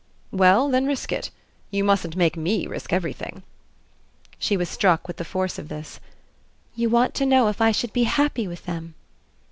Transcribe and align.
"Well 0.31 0.67
then 0.67 0.87
risk 0.87 1.11
it. 1.11 1.29
You 1.69 1.83
mustn't 1.83 2.15
make 2.15 2.35
ME 2.35 2.65
risk 2.65 2.91
everything." 2.91 3.43
She 4.39 4.57
was 4.57 4.67
struck 4.67 5.07
with 5.07 5.17
the 5.17 5.23
force 5.23 5.59
of 5.59 5.67
this. 5.69 5.99
"You 6.73 6.89
want 6.89 7.13
to 7.13 7.25
know 7.27 7.49
if 7.49 7.61
I 7.61 7.71
should 7.71 7.93
be 7.93 8.05
happy 8.05 8.47
with 8.47 8.65
THEM." 8.65 8.95